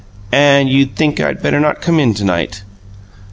[0.31, 2.63] "And you think I'd better not come in to night?"